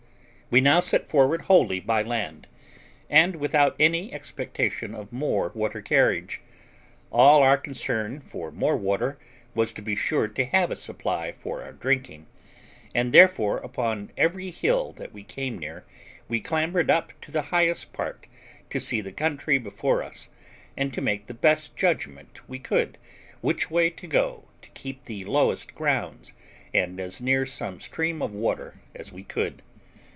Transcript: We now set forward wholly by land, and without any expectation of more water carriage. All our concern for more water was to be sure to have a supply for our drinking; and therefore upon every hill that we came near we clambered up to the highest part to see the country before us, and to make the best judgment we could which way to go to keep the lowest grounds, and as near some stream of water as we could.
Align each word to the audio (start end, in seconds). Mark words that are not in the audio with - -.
We 0.53 0.59
now 0.59 0.81
set 0.81 1.07
forward 1.07 1.43
wholly 1.43 1.79
by 1.79 2.01
land, 2.01 2.45
and 3.09 3.37
without 3.37 3.73
any 3.79 4.13
expectation 4.13 4.93
of 4.93 5.13
more 5.13 5.49
water 5.55 5.81
carriage. 5.81 6.41
All 7.09 7.41
our 7.41 7.57
concern 7.57 8.19
for 8.19 8.51
more 8.51 8.75
water 8.75 9.17
was 9.55 9.71
to 9.71 9.81
be 9.81 9.95
sure 9.95 10.27
to 10.27 10.43
have 10.43 10.69
a 10.69 10.75
supply 10.75 11.31
for 11.31 11.63
our 11.63 11.71
drinking; 11.71 12.27
and 12.93 13.13
therefore 13.13 13.59
upon 13.59 14.11
every 14.17 14.51
hill 14.51 14.91
that 14.97 15.13
we 15.13 15.23
came 15.23 15.57
near 15.57 15.85
we 16.27 16.41
clambered 16.41 16.91
up 16.91 17.13
to 17.21 17.31
the 17.31 17.43
highest 17.53 17.93
part 17.93 18.27
to 18.71 18.79
see 18.81 18.99
the 18.99 19.13
country 19.13 19.57
before 19.57 20.03
us, 20.03 20.27
and 20.75 20.93
to 20.93 20.99
make 20.99 21.27
the 21.27 21.33
best 21.33 21.77
judgment 21.77 22.41
we 22.49 22.59
could 22.59 22.97
which 23.39 23.71
way 23.71 23.89
to 23.89 24.05
go 24.05 24.43
to 24.61 24.69
keep 24.71 25.05
the 25.05 25.23
lowest 25.23 25.73
grounds, 25.75 26.33
and 26.73 26.99
as 26.99 27.21
near 27.21 27.45
some 27.45 27.79
stream 27.79 28.21
of 28.21 28.33
water 28.33 28.81
as 28.93 29.13
we 29.13 29.23
could. 29.23 29.61